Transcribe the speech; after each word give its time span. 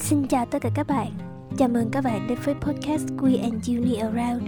Xin 0.00 0.26
chào 0.26 0.46
tất 0.46 0.58
cả 0.62 0.70
các 0.74 0.86
bạn. 0.86 1.12
Chào 1.58 1.68
mừng 1.68 1.90
các 1.90 2.04
bạn 2.04 2.26
đến 2.28 2.38
với 2.44 2.54
podcast 2.54 3.06
We 3.06 3.42
and 3.42 3.68
Uni 3.68 3.94
Around. 3.94 4.42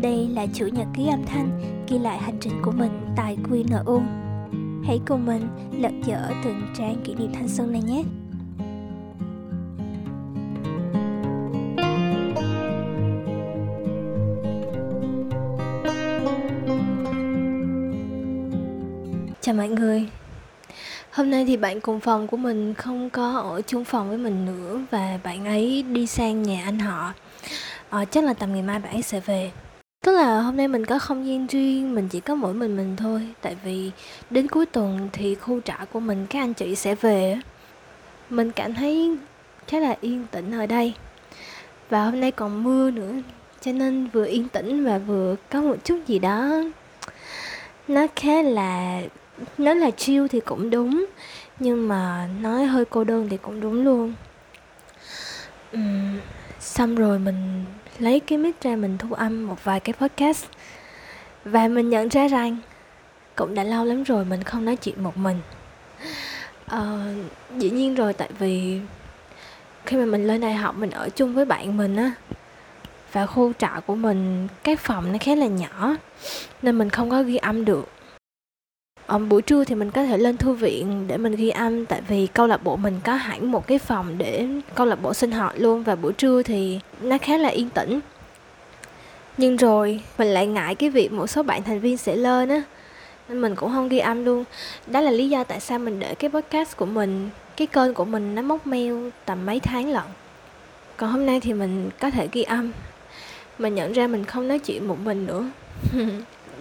Đây 0.00 0.28
là 0.28 0.46
chủ 0.54 0.66
nhật 0.66 0.86
ký 0.96 1.08
âm 1.08 1.24
thanh, 1.26 1.60
ghi 1.88 1.98
lại 1.98 2.18
hành 2.18 2.38
trình 2.40 2.62
của 2.62 2.70
mình 2.70 2.92
tại 3.16 3.36
QNU 3.50 4.02
Hãy 4.84 5.00
cùng 5.06 5.26
mình 5.26 5.48
lật 5.72 5.92
dở 6.04 6.30
từng 6.44 6.62
trang 6.78 6.96
kỷ 7.04 7.14
niệm 7.14 7.32
thanh 7.34 7.48
xuân 7.48 7.72
này 7.72 7.82
nhé. 7.82 8.04
Chào 19.40 19.54
mọi 19.54 19.68
người. 19.68 20.08
Hôm 21.18 21.30
nay 21.30 21.44
thì 21.44 21.56
bạn 21.56 21.80
cùng 21.80 22.00
phòng 22.00 22.26
của 22.26 22.36
mình 22.36 22.74
không 22.74 23.10
có 23.10 23.38
ở 23.38 23.62
chung 23.62 23.84
phòng 23.84 24.08
với 24.08 24.18
mình 24.18 24.46
nữa 24.46 24.80
và 24.90 25.18
bạn 25.24 25.44
ấy 25.44 25.84
đi 25.92 26.06
sang 26.06 26.42
nhà 26.42 26.62
anh 26.64 26.78
họ. 26.78 27.12
Ờ, 27.90 28.04
chắc 28.10 28.24
là 28.24 28.34
tầm 28.34 28.52
ngày 28.52 28.62
mai 28.62 28.78
bạn 28.78 28.92
ấy 28.92 29.02
sẽ 29.02 29.20
về. 29.20 29.50
Tức 30.04 30.12
là 30.12 30.40
hôm 30.40 30.56
nay 30.56 30.68
mình 30.68 30.86
có 30.86 30.98
không 30.98 31.26
gian 31.26 31.46
riêng, 31.46 31.94
mình 31.94 32.08
chỉ 32.08 32.20
có 32.20 32.34
mỗi 32.34 32.54
mình 32.54 32.76
mình 32.76 32.96
thôi. 32.96 33.28
Tại 33.40 33.56
vì 33.64 33.90
đến 34.30 34.48
cuối 34.48 34.66
tuần 34.66 35.08
thì 35.12 35.34
khu 35.34 35.60
trọ 35.60 35.74
của 35.92 36.00
mình 36.00 36.26
các 36.30 36.38
anh 36.38 36.54
chị 36.54 36.74
sẽ 36.74 36.94
về. 36.94 37.38
Mình 38.30 38.52
cảm 38.52 38.74
thấy 38.74 39.16
khá 39.66 39.78
là 39.78 39.96
yên 40.00 40.26
tĩnh 40.30 40.52
ở 40.52 40.66
đây. 40.66 40.94
Và 41.90 42.04
hôm 42.04 42.20
nay 42.20 42.30
còn 42.30 42.62
mưa 42.62 42.90
nữa, 42.90 43.12
cho 43.60 43.72
nên 43.72 44.06
vừa 44.06 44.26
yên 44.26 44.48
tĩnh 44.48 44.84
và 44.84 44.98
vừa 44.98 45.34
có 45.50 45.62
một 45.62 45.76
chút 45.84 45.98
gì 46.06 46.18
đó 46.18 46.62
nó 47.88 48.06
khá 48.16 48.42
là 48.42 49.00
nói 49.58 49.74
là 49.74 49.90
chill 49.90 50.26
thì 50.26 50.40
cũng 50.40 50.70
đúng 50.70 51.06
nhưng 51.58 51.88
mà 51.88 52.28
nói 52.40 52.66
hơi 52.66 52.84
cô 52.84 53.04
đơn 53.04 53.28
thì 53.28 53.36
cũng 53.36 53.60
đúng 53.60 53.84
luôn. 53.84 54.14
Uhm, 55.76 56.18
xong 56.60 56.94
rồi 56.94 57.18
mình 57.18 57.64
lấy 57.98 58.20
cái 58.20 58.38
mic 58.38 58.60
ra 58.60 58.76
mình 58.76 58.98
thu 58.98 59.12
âm 59.12 59.46
một 59.46 59.64
vài 59.64 59.80
cái 59.80 59.92
podcast. 59.92 60.44
Và 61.44 61.68
mình 61.68 61.90
nhận 61.90 62.08
ra 62.08 62.28
rằng 62.28 62.56
cũng 63.36 63.54
đã 63.54 63.64
lâu 63.64 63.84
lắm 63.84 64.02
rồi 64.02 64.24
mình 64.24 64.42
không 64.42 64.64
nói 64.64 64.76
chuyện 64.76 65.02
một 65.02 65.16
mình. 65.16 65.40
Uh, 66.74 67.26
dĩ 67.56 67.70
nhiên 67.70 67.94
rồi 67.94 68.12
tại 68.12 68.28
vì 68.38 68.80
khi 69.86 69.96
mà 69.96 70.04
mình 70.04 70.26
lên 70.26 70.40
đại 70.40 70.54
học 70.54 70.74
mình 70.78 70.90
ở 70.90 71.08
chung 71.08 71.34
với 71.34 71.44
bạn 71.44 71.76
mình 71.76 71.96
á 71.96 72.12
và 73.12 73.26
khu 73.26 73.52
trọ 73.58 73.80
của 73.86 73.94
mình 73.94 74.48
cái 74.64 74.76
phòng 74.76 75.12
nó 75.12 75.18
khá 75.20 75.34
là 75.34 75.46
nhỏ 75.46 75.96
nên 76.62 76.78
mình 76.78 76.90
không 76.90 77.10
có 77.10 77.22
ghi 77.22 77.36
âm 77.36 77.64
được 77.64 77.88
um, 79.08 79.28
buổi 79.28 79.42
trưa 79.42 79.64
thì 79.64 79.74
mình 79.74 79.90
có 79.90 80.04
thể 80.04 80.18
lên 80.18 80.36
thư 80.36 80.52
viện 80.52 81.04
để 81.08 81.16
mình 81.16 81.36
ghi 81.36 81.50
âm 81.50 81.86
tại 81.86 82.00
vì 82.08 82.26
câu 82.26 82.46
lạc 82.46 82.64
bộ 82.64 82.76
mình 82.76 83.00
có 83.04 83.14
hẳn 83.14 83.50
một 83.50 83.66
cái 83.66 83.78
phòng 83.78 84.18
để 84.18 84.46
câu 84.74 84.86
lạc 84.86 85.02
bộ 85.02 85.14
sinh 85.14 85.30
hoạt 85.30 85.54
luôn 85.56 85.82
và 85.82 85.96
buổi 85.96 86.12
trưa 86.12 86.42
thì 86.42 86.80
nó 87.00 87.18
khá 87.18 87.36
là 87.36 87.48
yên 87.48 87.70
tĩnh. 87.70 88.00
Nhưng 89.36 89.56
rồi 89.56 90.00
mình 90.18 90.28
lại 90.28 90.46
ngại 90.46 90.74
cái 90.74 90.90
việc 90.90 91.12
một 91.12 91.26
số 91.26 91.42
bạn 91.42 91.62
thành 91.62 91.80
viên 91.80 91.96
sẽ 91.96 92.16
lên 92.16 92.48
á 92.48 92.62
nên 93.28 93.40
mình 93.40 93.54
cũng 93.54 93.72
không 93.72 93.88
ghi 93.88 93.98
âm 93.98 94.24
luôn. 94.24 94.44
Đó 94.86 95.00
là 95.00 95.10
lý 95.10 95.28
do 95.28 95.44
tại 95.44 95.60
sao 95.60 95.78
mình 95.78 96.00
để 96.00 96.14
cái 96.14 96.30
podcast 96.30 96.76
của 96.76 96.86
mình 96.86 97.30
cái 97.56 97.66
kênh 97.66 97.94
của 97.94 98.04
mình 98.04 98.34
nó 98.34 98.42
móc 98.42 98.66
mail 98.66 99.08
tầm 99.24 99.46
mấy 99.46 99.60
tháng 99.60 99.90
lận. 99.90 100.04
Còn 100.96 101.10
hôm 101.10 101.26
nay 101.26 101.40
thì 101.40 101.52
mình 101.52 101.90
có 102.00 102.10
thể 102.10 102.28
ghi 102.32 102.42
âm. 102.42 102.72
Mình 103.58 103.74
nhận 103.74 103.92
ra 103.92 104.06
mình 104.06 104.24
không 104.24 104.48
nói 104.48 104.58
chuyện 104.58 104.88
một 104.88 104.96
mình 105.04 105.26
nữa. 105.26 105.44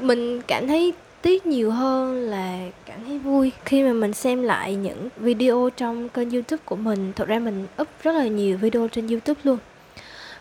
Mình 0.02 0.42
cảm 0.42 0.68
thấy 0.68 0.94
tiếc 1.21 1.45
nhiều 1.45 1.71
hơn 1.71 2.21
là 2.21 2.59
cảm 2.85 3.05
thấy 3.05 3.19
vui 3.19 3.51
khi 3.65 3.83
mà 3.83 3.93
mình 3.93 4.13
xem 4.13 4.43
lại 4.43 4.75
những 4.75 5.09
video 5.17 5.69
trong 5.77 6.09
kênh 6.09 6.31
youtube 6.31 6.63
của 6.65 6.75
mình. 6.75 7.13
Thật 7.15 7.27
ra 7.27 7.39
mình 7.39 7.67
up 7.81 7.87
rất 8.03 8.11
là 8.11 8.27
nhiều 8.27 8.57
video 8.57 8.87
trên 8.87 9.07
youtube 9.07 9.41
luôn. 9.43 9.57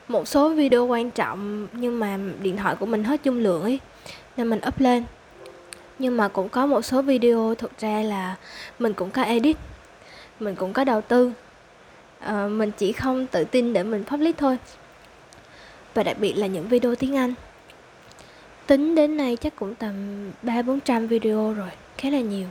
Một 0.09 0.29
số 0.29 0.49
video 0.49 0.87
quan 0.87 1.11
trọng 1.11 1.67
nhưng 1.73 1.99
mà 1.99 2.19
điện 2.43 2.57
thoại 2.57 2.77
của 2.77 2.87
mình 2.87 3.05
hết 3.05 3.25
dung 3.25 3.39
lượng 3.39 3.63
ấy 3.63 3.81
nên 4.37 4.51
mình 4.51 4.61
up 4.69 4.81
lên. 4.81 5.05
Nhưng 5.99 6.17
mà 6.17 6.29
cũng 6.29 6.49
có 6.49 6.67
một 6.67 6.83
số 6.83 7.03
video 7.03 7.55
thực 7.55 7.79
ra 7.79 8.03
là 8.03 8.37
mình 8.79 8.93
cũng 8.93 9.11
có 9.11 9.23
edit 9.23 9.57
mình 10.41 10.55
cũng 10.55 10.73
có 10.73 10.85
đầu 10.85 11.01
tư. 11.01 11.33
À, 12.19 12.47
mình 12.47 12.71
chỉ 12.79 12.93
không 12.93 13.27
tự 13.27 13.45
tin 13.45 13.73
để 13.73 13.83
mình 13.83 14.05
public 14.05 14.39
thôi. 14.39 14.59
Và 15.95 16.03
đặc 16.03 16.17
biệt 16.21 16.33
là 16.33 16.47
những 16.47 16.69
video 16.69 16.95
tiếng 16.95 17.17
anh 17.17 17.35
tính 18.67 18.95
đến 18.95 19.17
nay 19.17 19.37
chắc 19.37 19.57
cũng 19.57 19.75
tầm 19.75 19.95
ba 20.43 20.63
bốn 20.63 20.81
trăm 20.81 21.07
video 21.07 21.53
rồi 21.53 21.71
khá 21.99 22.11
là 22.11 22.21
nhiều. 22.21 22.49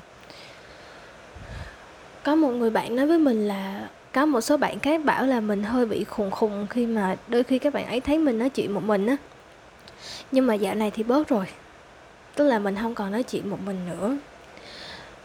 Có 2.24 2.36
một 2.36 2.50
người 2.50 2.70
bạn 2.70 2.96
nói 2.96 3.08
với 3.08 3.20
mình 3.20 3.48
là 3.48 3.90
có 4.14 4.26
một 4.26 4.42
số 4.42 4.58
bạn 4.58 4.80
khác 4.80 5.06
bảo 5.06 5.26
là 5.26 5.40
mình 5.40 5.64
hơi 5.64 5.86
bị 5.86 6.03
khùng 6.03 6.31
khùng 6.31 6.68
khi 6.70 6.86
mà 6.86 7.16
đôi 7.28 7.44
khi 7.44 7.59
các 7.59 7.74
bạn 7.74 7.86
ấy 7.86 8.00
thấy 8.00 8.20
mình 8.20 8.40
nói 8.40 8.50
chuyện 8.50 8.74
một 8.74 8.84
mình 8.84 9.08
á. 9.08 9.18
Nhưng 10.31 10.48
mà 10.48 10.53
dạo 10.53 10.76
này 10.76 10.92
thì 10.92 11.03
bớt 11.03 11.28
rồi 11.28 11.46
tức 12.36 12.47
là 12.47 12.59
mình 12.59 12.76
không 12.82 12.96
còn 12.96 13.12
nói 13.12 13.24
chuyện 13.24 13.50
một 13.50 13.59
mình 13.66 13.78
nữa. 13.90 14.18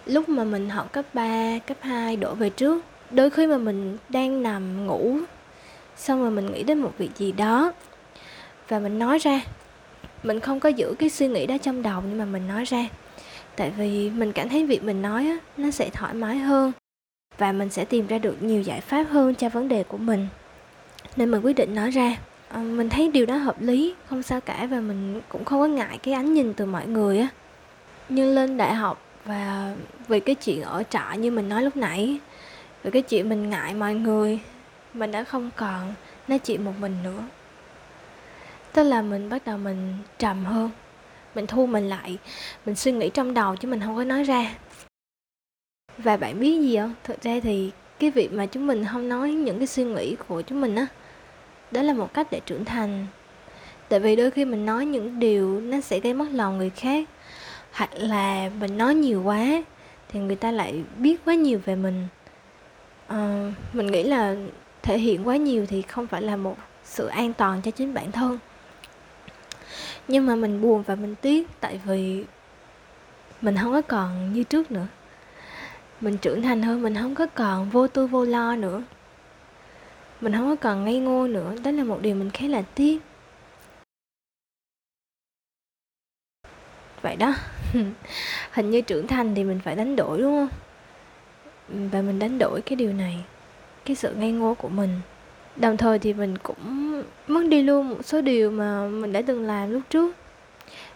Lúc 0.06 0.28
mà 0.28 0.44
mình 0.44 0.70
học 0.70 0.92
cấp 0.92 1.04
3, 1.12 1.58
cấp 1.66 1.76
2 1.80 2.16
đổ 2.16 2.34
về 2.34 2.50
trước 2.50 2.84
đôi 3.10 3.30
khi 3.30 3.46
mà 3.46 3.58
mình 3.58 3.98
đang 4.08 4.42
nằm 4.42 4.86
ngủ 4.86 5.18
xong 5.96 6.22
rồi 6.22 6.30
mình 6.30 6.52
nghĩ 6.52 6.62
đến 6.62 6.78
một 6.78 6.92
việc 6.98 7.10
gì 7.16 7.32
đó 7.32 7.72
và 8.68 8.78
mình 8.78 8.98
nói 8.98 9.18
ra 9.18 9.40
mình 10.22 10.40
không 10.40 10.60
có 10.60 10.68
giữ 10.68 10.94
cái 10.98 11.10
suy 11.10 11.28
nghĩ 11.28 11.46
đó 11.46 11.56
trong 11.58 11.82
đầu 11.82 12.02
nhưng 12.08 12.18
mà 12.18 12.24
mình 12.24 12.48
nói 12.48 12.64
ra. 12.64 12.88
Tại 13.56 13.72
vì 13.76 14.10
mình 14.10 14.32
cảm 14.32 14.48
thấy 14.48 14.66
việc 14.66 14.82
mình 14.82 15.02
nói 15.02 15.26
á 15.26 15.38
nó 15.56 15.70
sẽ 15.70 15.90
thoải 15.90 16.14
mái 16.14 16.38
hơn 16.38 16.72
và 17.38 17.52
mình 17.52 17.70
sẽ 17.70 17.84
tìm 17.84 18.06
ra 18.06 18.18
được 18.18 18.42
nhiều 18.42 18.62
giải 18.62 18.80
pháp 18.80 19.02
hơn 19.10 19.34
cho 19.34 19.48
vấn 19.48 19.68
đề 19.68 19.82
của 19.82 19.98
mình. 19.98 20.26
Nên 21.16 21.30
mình 21.30 21.40
quyết 21.40 21.56
định 21.56 21.74
nói 21.74 21.90
ra. 21.90 22.16
À, 22.48 22.58
mình 22.58 22.88
thấy 22.88 23.10
điều 23.10 23.26
đó 23.26 23.36
hợp 23.36 23.60
lý 23.60 23.94
không 24.06 24.22
sao 24.22 24.40
cả 24.40 24.66
và 24.70 24.80
mình 24.80 25.20
cũng 25.28 25.44
không 25.44 25.60
có 25.60 25.66
ngại 25.66 25.98
cái 26.02 26.14
ánh 26.14 26.34
nhìn 26.34 26.54
từ 26.54 26.66
mọi 26.66 26.86
người 26.86 27.18
á. 27.18 27.28
Nhưng 28.08 28.34
lên 28.34 28.56
đại 28.56 28.74
học 28.74 29.02
và 29.24 29.74
vì 30.08 30.20
cái 30.20 30.34
chuyện 30.34 30.62
ở 30.62 30.82
trọ 30.90 31.12
như 31.18 31.30
mình 31.30 31.48
nói 31.48 31.62
lúc 31.62 31.76
nãy 31.76 32.18
vì 32.82 32.90
cái 32.90 33.02
chuyện 33.02 33.28
mình 33.28 33.50
ngại 33.50 33.74
mọi 33.74 33.94
người 33.94 34.40
mình 34.94 35.12
đã 35.12 35.24
không 35.24 35.50
còn 35.56 35.94
nói 36.28 36.38
chuyện 36.38 36.64
một 36.64 36.72
mình 36.80 36.96
nữa 37.04 37.22
tức 38.72 38.82
là 38.82 39.02
mình 39.02 39.28
bắt 39.28 39.42
đầu 39.46 39.58
mình 39.58 39.94
trầm 40.18 40.44
hơn 40.44 40.70
mình 41.34 41.46
thu 41.46 41.66
mình 41.66 41.88
lại 41.88 42.18
mình 42.66 42.76
suy 42.76 42.92
nghĩ 42.92 43.10
trong 43.10 43.34
đầu 43.34 43.56
chứ 43.56 43.68
mình 43.68 43.80
không 43.80 43.96
có 43.96 44.04
nói 44.04 44.22
ra. 44.24 44.54
Và 45.98 46.16
bạn 46.16 46.40
biết 46.40 46.60
gì 46.60 46.76
không? 46.76 46.94
Thực 47.04 47.22
ra 47.22 47.40
thì 47.42 47.70
cái 47.98 48.10
việc 48.10 48.32
mà 48.32 48.46
chúng 48.46 48.66
mình 48.66 48.84
không 48.92 49.08
nói 49.08 49.32
những 49.32 49.58
cái 49.58 49.66
suy 49.66 49.84
nghĩ 49.84 50.16
của 50.28 50.42
chúng 50.42 50.60
mình 50.60 50.76
á 50.76 50.86
đó 51.70 51.82
là 51.82 51.92
một 51.92 52.14
cách 52.14 52.26
để 52.30 52.40
trưởng 52.46 52.64
thành. 52.64 53.06
Tại 53.88 54.00
vì 54.00 54.16
đôi 54.16 54.30
khi 54.30 54.44
mình 54.44 54.66
nói 54.66 54.86
những 54.86 55.18
điều 55.20 55.60
nó 55.60 55.80
sẽ 55.80 56.00
gây 56.00 56.14
mất 56.14 56.26
lòng 56.32 56.58
người 56.58 56.70
khác 56.70 57.08
hoặc 57.72 57.90
là 57.94 58.50
mình 58.60 58.78
nói 58.78 58.94
nhiều 58.94 59.22
quá 59.22 59.62
thì 60.08 60.20
người 60.20 60.36
ta 60.36 60.50
lại 60.50 60.82
biết 60.96 61.24
quá 61.24 61.34
nhiều 61.34 61.60
về 61.64 61.76
mình. 61.76 62.06
À, 63.06 63.52
mình 63.72 63.86
nghĩ 63.86 64.02
là 64.02 64.36
thể 64.82 64.98
hiện 64.98 65.28
quá 65.28 65.36
nhiều 65.36 65.66
thì 65.66 65.82
không 65.82 66.06
phải 66.06 66.22
là 66.22 66.36
một 66.36 66.56
sự 66.84 67.06
an 67.06 67.32
toàn 67.32 67.62
cho 67.62 67.70
chính 67.70 67.94
bản 67.94 68.12
thân 68.12 68.38
nhưng 70.10 70.26
mà 70.26 70.36
mình 70.36 70.60
buồn 70.60 70.82
và 70.82 70.94
mình 70.94 71.14
tiếc, 71.20 71.48
tại 71.60 71.80
vì 71.84 72.24
mình 73.40 73.56
không 73.62 73.72
có 73.72 73.82
còn 73.82 74.32
như 74.32 74.42
trước 74.42 74.70
nữa. 74.70 74.86
Mình 76.00 76.18
trưởng 76.18 76.42
thành 76.42 76.62
hơn, 76.62 76.82
mình 76.82 76.94
không 76.94 77.14
có 77.14 77.26
còn 77.26 77.70
vô 77.70 77.88
tư 77.88 78.06
vô 78.06 78.24
lo 78.24 78.56
nữa. 78.56 78.82
Mình 80.20 80.32
không 80.32 80.46
có 80.46 80.56
còn 80.56 80.84
ngây 80.84 80.98
ngô 80.98 81.26
nữa. 81.26 81.54
Đó 81.64 81.70
là 81.70 81.84
một 81.84 81.98
điều 82.02 82.14
mình 82.14 82.30
khá 82.30 82.46
là 82.46 82.62
tiếc. 82.74 82.98
Vậy 87.02 87.16
đó. 87.16 87.34
Hình 88.52 88.70
như 88.70 88.80
trưởng 88.80 89.06
thành 89.06 89.34
thì 89.34 89.44
mình 89.44 89.60
phải 89.64 89.76
đánh 89.76 89.96
đổi, 89.96 90.18
đúng 90.18 90.48
không? 90.48 90.58
Và 91.92 92.02
mình 92.02 92.18
đánh 92.18 92.38
đổi 92.38 92.60
cái 92.62 92.76
điều 92.76 92.92
này, 92.92 93.24
cái 93.84 93.96
sự 93.96 94.14
ngây 94.14 94.32
ngô 94.32 94.54
của 94.54 94.68
mình 94.68 95.00
đồng 95.56 95.76
thời 95.76 95.98
thì 95.98 96.12
mình 96.12 96.38
cũng 96.42 97.02
mất 97.28 97.44
đi 97.48 97.62
luôn 97.62 97.88
một 97.88 98.04
số 98.04 98.20
điều 98.20 98.50
mà 98.50 98.88
mình 98.88 99.12
đã 99.12 99.22
từng 99.22 99.46
làm 99.46 99.70
lúc 99.70 99.82
trước. 99.90 100.14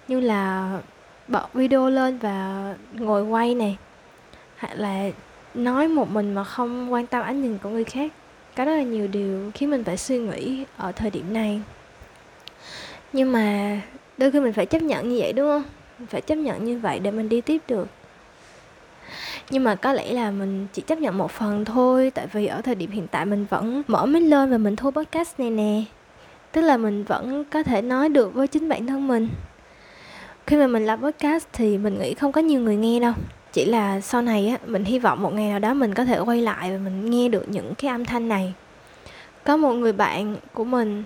Như 0.09 0.21
là 0.21 0.73
bật 1.29 1.55
video 1.55 1.91
lên 1.91 2.19
và 2.19 2.75
ngồi 2.95 3.23
quay 3.23 3.55
này 3.55 3.77
hoặc 4.59 4.75
là 4.75 5.11
nói 5.55 5.89
một 5.89 6.11
mình 6.11 6.35
mà 6.35 6.45
không 6.45 6.93
quan 6.93 7.07
tâm 7.07 7.23
ánh 7.23 7.43
nhìn 7.43 7.59
của 7.63 7.69
người 7.69 7.85
khác. 7.85 8.13
Có 8.57 8.65
rất 8.65 8.77
là 8.77 8.83
nhiều 8.83 9.07
điều 9.07 9.51
khiến 9.55 9.71
mình 9.71 9.85
phải 9.85 9.97
suy 9.97 10.19
nghĩ 10.19 10.65
ở 10.77 10.93
thời 10.93 11.11
điểm 11.11 11.33
này. 11.33 11.61
Nhưng 13.13 13.33
mà 13.33 13.81
đôi 14.19 14.31
khi 14.31 14.41
mình 14.41 14.53
phải 14.53 14.67
chấp 14.67 14.83
nhận 14.83 15.09
như 15.09 15.19
vậy, 15.21 15.33
đúng 15.33 15.49
không? 15.49 15.63
Mình 15.99 16.07
phải 16.07 16.21
chấp 16.21 16.35
nhận 16.35 16.65
như 16.65 16.79
vậy 16.79 16.99
để 16.99 17.11
mình 17.11 17.29
đi 17.29 17.41
tiếp 17.41 17.63
được 17.69 17.89
nhưng 19.51 19.65
mà 19.65 19.75
có 19.75 19.93
lẽ 19.93 20.13
là 20.13 20.31
mình 20.31 20.67
chỉ 20.73 20.83
chấp 20.83 20.99
nhận 20.99 21.19
một 21.19 21.31
phần 21.31 21.65
thôi 21.65 22.13
tại 22.15 22.27
vì 22.33 22.47
ở 22.47 22.61
thời 22.61 22.75
điểm 22.75 22.91
hiện 22.91 23.07
tại 23.07 23.27
mình 23.27 23.47
vẫn 23.51 23.83
mở 23.87 24.07
mic 24.07 24.23
lên 24.23 24.51
và 24.51 24.59
mình 24.59 24.77
thu 24.77 24.91
podcast 24.91 25.41
này 25.41 25.51
nè. 25.51 25.83
Tức 26.53 26.61
là 26.61 26.77
mình 26.77 27.05
vẫn 27.05 27.45
có 27.45 27.63
thể 27.63 27.83
nói 27.83 28.09
được 28.09 28.35
với 28.35 28.47
chính 28.47 28.69
bản 28.69 28.87
thân 28.87 29.09
mình. 29.09 29.29
Khi 30.47 30.57
mà 30.57 30.67
mình 30.67 30.87
làm 30.87 31.03
podcast 31.03 31.47
thì 31.53 31.79
mình 31.79 31.99
nghĩ 31.99 32.15
không 32.15 32.33
có 32.33 32.41
nhiều 32.41 32.61
người 32.61 32.77
nghe 32.77 33.01
đâu. 33.01 33.13
Chỉ 33.53 33.65
là 33.65 34.01
sau 34.01 34.23
này 34.23 34.49
á 34.49 34.59
mình 34.67 34.85
hy 34.85 34.99
vọng 34.99 35.23
một 35.23 35.35
ngày 35.35 35.51
nào 35.51 35.59
đó 35.59 35.75
mình 35.75 35.95
có 35.95 36.05
thể 36.05 36.19
quay 36.19 36.41
lại 36.41 36.73
và 36.73 36.79
mình 36.79 37.11
nghe 37.11 37.29
được 37.29 37.49
những 37.49 37.75
cái 37.75 37.91
âm 37.91 38.05
thanh 38.05 38.29
này. 38.29 38.55
Có 39.45 39.57
một 39.57 39.73
người 39.73 39.93
bạn 39.93 40.37
của 40.55 40.65
mình 40.65 41.05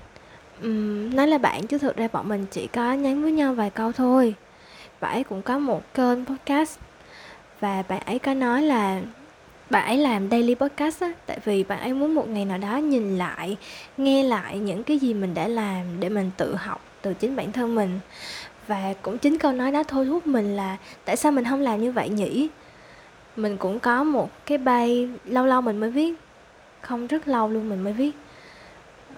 um, 0.63 1.17
nói 1.17 1.27
là 1.27 1.39
bạn 1.39 1.67
chứ 1.67 1.79
thực 1.79 1.97
ra 1.97 2.09
bọn 2.13 2.29
mình 2.29 2.47
chỉ 2.51 2.67
có 2.67 2.93
nhắn 2.93 3.23
với 3.23 3.33
nhau 3.33 3.55
vài 3.55 3.71
câu 3.71 3.93
thôi. 3.93 4.35
Bà 5.01 5.09
ấy 5.09 5.25
cũng 5.25 5.43
có 5.43 5.59
một 5.59 5.95
kênh 5.95 6.25
podcast 6.25 6.79
và 7.61 7.83
bạn 7.89 8.03
ấy 8.07 8.19
có 8.19 8.35
nói 8.35 8.63
là 8.63 9.01
bạn 9.71 9.87
ấy 9.87 9.99
làm 9.99 10.31
daily 10.31 10.55
podcast 10.55 11.03
á, 11.03 11.13
tại 11.27 11.39
vì 11.45 11.65
bạn 11.65 11.81
ấy 11.81 11.93
muốn 11.93 12.15
một 12.15 12.29
ngày 12.29 12.45
nào 12.45 12.59
đó 12.59 12.77
nhìn 12.77 13.19
lại, 13.19 13.57
nghe 13.97 14.23
lại 14.23 14.59
những 14.59 14.85
cái 14.85 14.99
gì 14.99 15.15
mình 15.15 15.35
đã 15.35 15.49
làm 15.49 16.01
để 16.01 16.09
mình 16.09 16.31
tự 16.37 16.55
học 16.55 16.81
từ 17.03 17.15
chính 17.15 17.37
bản 17.37 17.53
thân 17.53 17.75
mình. 17.75 18.01
Và 18.67 18.95
cũng 19.03 19.19
chính 19.19 19.39
câu 19.39 19.53
nói 19.53 19.73
đó 19.73 19.83
thôi 19.83 20.07
thúc 20.07 20.27
mình 20.27 20.57
là 20.57 20.77
tại 21.05 21.17
sao 21.17 21.33
mình 21.33 21.45
không 21.45 21.61
làm 21.61 21.83
như 21.83 21.93
vậy 21.93 22.09
nhỉ? 22.09 22.49
Mình 23.37 23.57
cũng 23.57 23.81
có 23.81 24.05
một 24.05 24.31
cái 24.47 24.59
bay 24.59 25.09
lâu 25.25 25.47
lâu 25.47 25.61
mình 25.61 25.79
mới 25.79 25.91
viết, 25.91 26.15
không 26.81 27.07
rất 27.07 27.29
lâu 27.29 27.49
luôn 27.49 27.69
mình 27.69 27.85
mới 27.85 27.93
viết. 27.93 28.13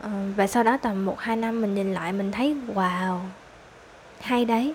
Ờ, 0.02 0.10
và 0.36 0.46
sau 0.46 0.62
đó 0.62 0.76
tầm 0.76 1.04
một 1.04 1.20
hai 1.20 1.36
năm 1.36 1.62
mình 1.62 1.74
nhìn 1.74 1.94
lại 1.94 2.12
mình 2.12 2.32
thấy, 2.32 2.56
wow, 2.74 3.18
hay 4.20 4.44
đấy 4.44 4.74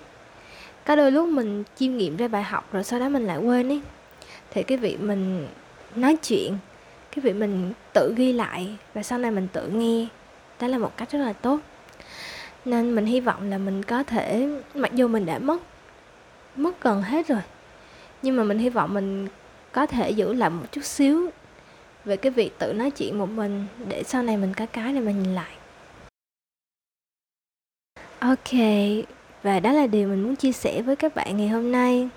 có 0.86 0.96
đôi 0.96 1.12
lúc 1.12 1.28
mình 1.28 1.64
chiêm 1.76 1.96
nghiệm 1.96 2.16
ra 2.16 2.28
bài 2.28 2.42
học 2.42 2.72
rồi 2.72 2.84
sau 2.84 3.00
đó 3.00 3.08
mình 3.08 3.26
lại 3.26 3.38
quên 3.38 3.68
ấy. 3.68 3.80
Thì 4.50 4.62
cái 4.62 4.78
việc 4.78 5.00
mình 5.00 5.48
nói 5.94 6.16
chuyện, 6.16 6.58
cái 7.10 7.22
việc 7.22 7.36
mình 7.36 7.72
tự 7.94 8.14
ghi 8.16 8.32
lại 8.32 8.76
và 8.94 9.02
sau 9.02 9.18
này 9.18 9.30
mình 9.30 9.48
tự 9.52 9.68
nghe, 9.68 10.06
đó 10.60 10.66
là 10.66 10.78
một 10.78 10.96
cách 10.96 11.10
rất 11.10 11.18
là 11.18 11.32
tốt. 11.32 11.60
Nên 12.64 12.94
mình 12.94 13.06
hy 13.06 13.20
vọng 13.20 13.50
là 13.50 13.58
mình 13.58 13.82
có 13.82 14.02
thể, 14.02 14.48
mặc 14.74 14.92
dù 14.94 15.08
mình 15.08 15.26
đã 15.26 15.38
mất 15.38 15.62
mất 16.56 16.80
gần 16.80 17.02
hết 17.02 17.28
rồi, 17.28 17.40
nhưng 18.22 18.36
mà 18.36 18.44
mình 18.44 18.58
hy 18.58 18.68
vọng 18.68 18.94
mình 18.94 19.28
có 19.72 19.86
thể 19.86 20.10
giữ 20.10 20.32
lại 20.32 20.50
một 20.50 20.72
chút 20.72 20.84
xíu 20.84 21.30
về 22.04 22.16
cái 22.16 22.32
việc 22.32 22.58
tự 22.58 22.72
nói 22.72 22.90
chuyện 22.90 23.18
một 23.18 23.28
mình 23.28 23.66
để 23.88 24.02
sau 24.02 24.22
này 24.22 24.36
mình 24.36 24.54
có 24.54 24.66
cái 24.66 24.92
để 24.92 25.00
mình 25.00 25.22
nhìn 25.22 25.34
lại. 25.34 25.52
Ok 28.18 28.52
và 29.46 29.60
đó 29.60 29.72
là 29.72 29.86
điều 29.86 30.08
mình 30.08 30.22
muốn 30.22 30.36
chia 30.36 30.52
sẻ 30.52 30.82
với 30.82 30.96
các 30.96 31.14
bạn 31.14 31.36
ngày 31.36 31.48
hôm 31.48 31.72
nay. 31.72 32.08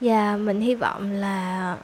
Và 0.00 0.36
mình 0.36 0.60
hy 0.60 0.74
vọng 0.74 1.12
là 1.12 1.76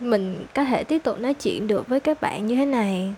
mình 0.00 0.46
có 0.54 0.64
thể 0.64 0.84
tiếp 0.84 0.98
tục 0.98 1.20
nói 1.20 1.34
chuyện 1.34 1.66
được 1.66 1.88
với 1.88 2.00
các 2.00 2.20
bạn 2.20 2.46
như 2.46 2.56
thế 2.56 2.66
này. 2.66 3.14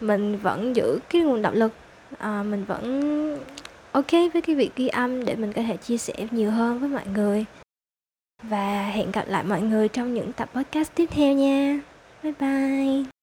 Mình 0.00 0.36
vẫn 0.36 0.76
giữ 0.76 0.98
cái 1.10 1.22
nguồn 1.22 1.42
động 1.42 1.54
lực. 1.54 1.72
À, 2.18 2.42
mình 2.42 2.64
vẫn 2.64 3.38
ok 3.92 4.12
với 4.12 4.42
cái 4.42 4.56
việc 4.56 4.76
ghi 4.76 4.88
âm 4.88 5.24
để 5.24 5.34
mình 5.34 5.52
có 5.52 5.62
thể 5.62 5.76
chia 5.76 5.98
sẻ 5.98 6.14
nhiều 6.30 6.50
hơn 6.50 6.78
với 6.78 6.88
mọi 6.88 7.06
người. 7.14 7.44
Và 8.42 8.82
hẹn 8.82 9.10
gặp 9.10 9.24
lại 9.28 9.44
mọi 9.44 9.60
người 9.60 9.88
trong 9.88 10.14
những 10.14 10.32
tập 10.32 10.48
podcast 10.54 10.94
tiếp 10.94 11.06
theo 11.10 11.34
nha. 11.34 11.80
Bye 12.22 12.32
bye. 12.40 13.17